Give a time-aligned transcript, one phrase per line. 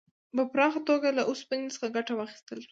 [0.35, 2.69] په پراخه توګه له اوسپنې څخه ګټه واخیستل شوه.